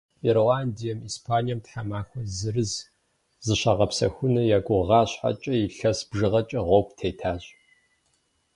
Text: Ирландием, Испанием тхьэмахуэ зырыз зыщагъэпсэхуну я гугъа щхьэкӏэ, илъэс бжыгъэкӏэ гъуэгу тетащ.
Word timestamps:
Ирландием, 0.29 0.99
Испанием 1.09 1.59
тхьэмахуэ 1.65 2.21
зырыз 2.37 2.71
зыщагъэпсэхуну 3.45 4.41
я 4.57 4.59
гугъа 4.65 5.01
щхьэкӏэ, 5.09 5.53
илъэс 5.65 5.99
бжыгъэкӏэ 6.09 6.59
гъуэгу 6.67 6.95
тетащ. 6.97 7.43